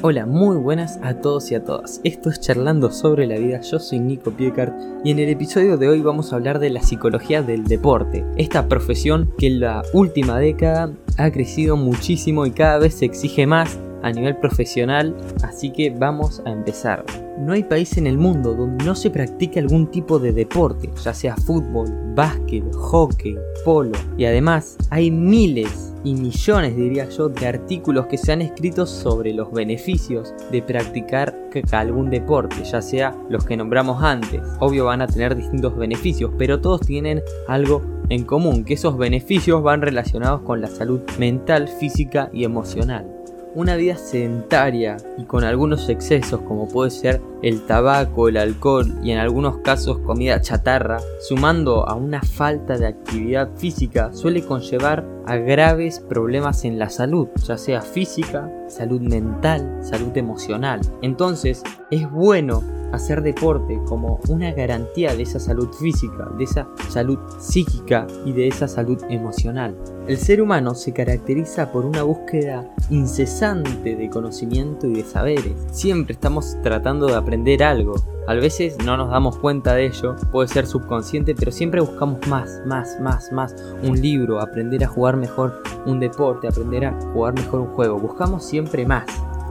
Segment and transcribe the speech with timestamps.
[0.00, 2.00] Hola, muy buenas a todos y a todas.
[2.04, 4.72] Esto es Charlando sobre la vida, yo soy Nico Piecart
[5.04, 8.68] y en el episodio de hoy vamos a hablar de la psicología del deporte, esta
[8.68, 13.76] profesión que en la última década ha crecido muchísimo y cada vez se exige más
[14.02, 17.04] a nivel profesional, así que vamos a empezar.
[17.40, 21.12] No hay país en el mundo donde no se practique algún tipo de deporte, ya
[21.12, 28.06] sea fútbol, básquet, hockey, polo, y además hay miles y millones, diría yo, de artículos
[28.06, 31.34] que se han escrito sobre los beneficios de practicar
[31.72, 34.40] algún deporte, ya sea los que nombramos antes.
[34.60, 39.62] Obvio van a tener distintos beneficios, pero todos tienen algo en común, que esos beneficios
[39.62, 43.17] van relacionados con la salud mental, física y emocional
[43.54, 49.12] una vida sedentaria y con algunos excesos como puede ser el tabaco, el alcohol y
[49.12, 55.36] en algunos casos comida chatarra, sumando a una falta de actividad física, suele conllevar a
[55.36, 60.80] graves problemas en la salud, ya sea física, salud mental, salud emocional.
[61.02, 67.18] Entonces, es bueno hacer deporte como una garantía de esa salud física, de esa salud
[67.38, 69.76] psíquica y de esa salud emocional.
[70.06, 75.52] El ser humano se caracteriza por una búsqueda incesante de conocimiento y de saberes.
[75.70, 77.94] Siempre estamos tratando de aprender algo.
[78.26, 82.62] A veces no nos damos cuenta de ello, puede ser subconsciente, pero siempre buscamos más,
[82.66, 83.54] más, más, más.
[83.82, 87.98] Un libro, aprender a jugar mejor un deporte, aprender a jugar mejor un juego.
[87.98, 89.04] Buscamos siempre más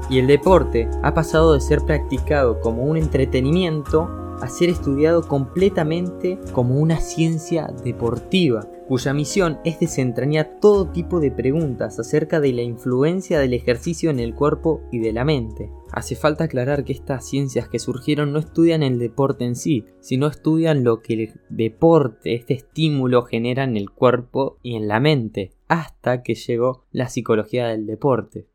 [0.09, 4.09] y el deporte ha pasado de ser practicado como un entretenimiento
[4.41, 11.31] a ser estudiado completamente como una ciencia deportiva, cuya misión es desentrañar todo tipo de
[11.31, 15.71] preguntas acerca de la influencia del ejercicio en el cuerpo y de la mente.
[15.91, 20.27] Hace falta aclarar que estas ciencias que surgieron no estudian el deporte en sí, sino
[20.27, 25.51] estudian lo que el deporte, este estímulo genera en el cuerpo y en la mente,
[25.67, 28.47] hasta que llegó la psicología del deporte.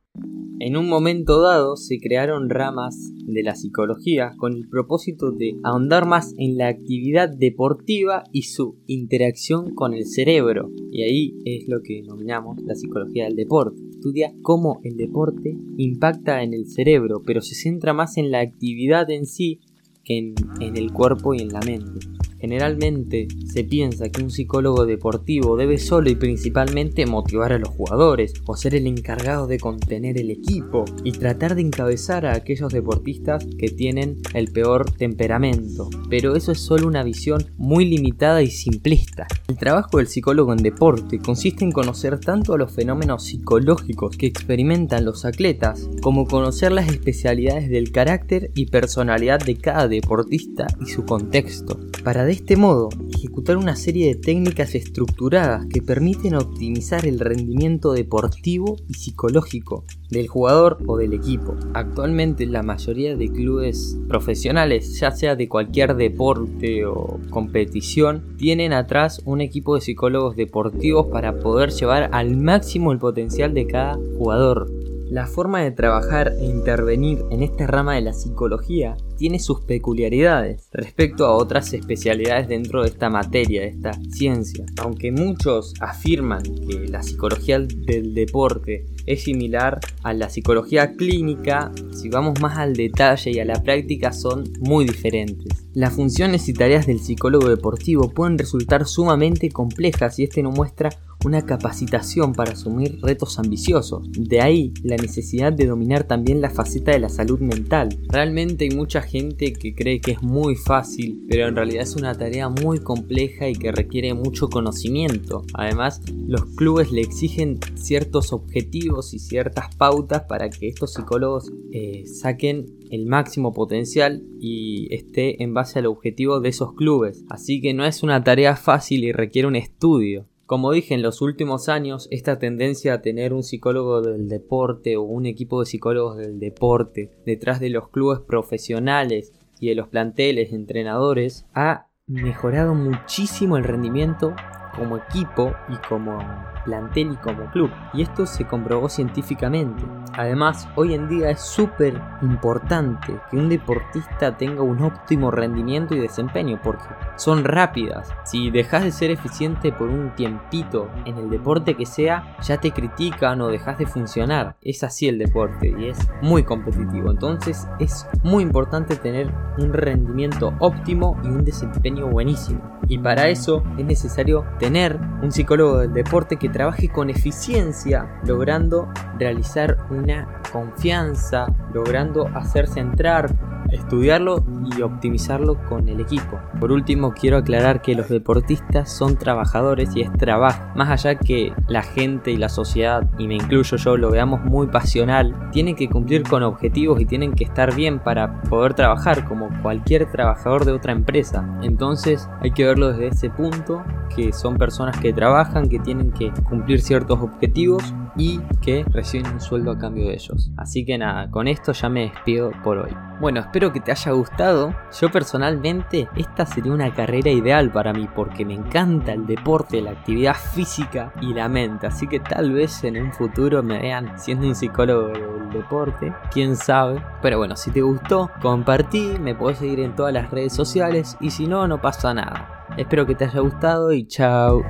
[0.64, 6.06] En un momento dado se crearon ramas de la psicología con el propósito de ahondar
[6.06, 10.70] más en la actividad deportiva y su interacción con el cerebro.
[10.92, 13.82] Y ahí es lo que denominamos la psicología del deporte.
[13.90, 19.10] Estudia cómo el deporte impacta en el cerebro, pero se centra más en la actividad
[19.10, 19.58] en sí
[20.04, 22.06] que en, el cuerpo y en la mente.
[22.42, 28.34] Generalmente se piensa que un psicólogo deportivo debe solo y principalmente motivar a los jugadores
[28.46, 33.46] o ser el encargado de contener el equipo y tratar de encabezar a aquellos deportistas
[33.56, 35.88] que tienen el peor temperamento.
[36.10, 39.28] Pero eso es solo una visión muy limitada y simplista.
[39.46, 45.04] El trabajo del psicólogo en deporte consiste en conocer tanto los fenómenos psicológicos que experimentan
[45.04, 51.04] los atletas como conocer las especialidades del carácter y personalidad de cada deportista y su
[51.04, 51.78] contexto.
[52.02, 57.92] Para de este modo ejecutar una serie de técnicas estructuradas que permiten optimizar el rendimiento
[57.92, 61.54] deportivo y psicológico del jugador o del equipo.
[61.74, 69.20] Actualmente la mayoría de clubes profesionales, ya sea de cualquier deporte o competición, tienen atrás
[69.26, 74.72] un equipo de psicólogos deportivos para poder llevar al máximo el potencial de cada jugador.
[75.10, 80.68] La forma de trabajar e intervenir en esta rama de la psicología tiene sus peculiaridades
[80.72, 84.66] respecto a otras especialidades dentro de esta materia, de esta ciencia.
[84.78, 92.08] Aunque muchos afirman que la psicología del deporte es similar a la psicología clínica, si
[92.08, 95.66] vamos más al detalle y a la práctica son muy diferentes.
[95.72, 100.90] Las funciones y tareas del psicólogo deportivo pueden resultar sumamente complejas y este no muestra
[101.24, 104.02] una capacitación para asumir retos ambiciosos.
[104.12, 107.88] De ahí la necesidad de dominar también la faceta de la salud mental.
[108.08, 112.16] Realmente hay mucha gente que cree que es muy fácil, pero en realidad es una
[112.16, 115.42] tarea muy compleja y que requiere mucho conocimiento.
[115.52, 122.04] Además, los clubes le exigen ciertos objetivos y ciertas pautas para que estos psicólogos eh,
[122.06, 127.22] saquen el máximo potencial y esté en base al objetivo de esos clubes.
[127.28, 130.26] Así que no es una tarea fácil y requiere un estudio.
[130.52, 135.02] Como dije, en los últimos años esta tendencia a tener un psicólogo del deporte o
[135.02, 140.52] un equipo de psicólogos del deporte detrás de los clubes profesionales y de los planteles
[140.52, 144.34] entrenadores ha mejorado muchísimo el rendimiento
[144.74, 146.18] como equipo y como
[146.64, 147.70] plantel y como club.
[147.92, 149.82] Y esto se comprobó científicamente.
[150.14, 156.00] Además, hoy en día es súper importante que un deportista tenga un óptimo rendimiento y
[156.00, 156.84] desempeño porque
[157.16, 158.10] son rápidas.
[158.24, 162.72] Si dejas de ser eficiente por un tiempito en el deporte que sea, ya te
[162.72, 164.56] critican o dejas de funcionar.
[164.62, 167.10] Es así el deporte y es muy competitivo.
[167.10, 172.60] Entonces es muy importante tener un rendimiento óptimo y un desempeño buenísimo.
[172.92, 178.92] Y para eso es necesario tener un psicólogo del deporte que trabaje con eficiencia, logrando
[179.18, 183.34] realizar una confianza, logrando hacerse entrar
[183.72, 184.44] estudiarlo
[184.76, 186.40] y optimizarlo con el equipo.
[186.60, 190.62] Por último, quiero aclarar que los deportistas son trabajadores y es trabajo.
[190.74, 194.66] Más allá que la gente y la sociedad, y me incluyo yo, lo veamos muy
[194.66, 199.48] pasional, tienen que cumplir con objetivos y tienen que estar bien para poder trabajar como
[199.62, 201.58] cualquier trabajador de otra empresa.
[201.62, 203.82] Entonces hay que verlo desde ese punto,
[204.14, 209.40] que son personas que trabajan, que tienen que cumplir ciertos objetivos y que reciben un
[209.40, 210.50] sueldo a cambio de ellos.
[210.56, 212.90] Así que nada, con esto ya me despido por hoy.
[213.20, 214.74] Bueno, espero que te haya gustado.
[215.00, 219.92] Yo personalmente, esta sería una carrera ideal para mí porque me encanta el deporte, la
[219.92, 221.86] actividad física y la mente.
[221.86, 226.56] Así que tal vez en un futuro me vean siendo un psicólogo del deporte, quién
[226.56, 227.00] sabe.
[227.20, 231.30] Pero bueno, si te gustó, compartí, me podés seguir en todas las redes sociales y
[231.30, 232.66] si no, no pasa nada.
[232.76, 234.64] Espero que te haya gustado y chao.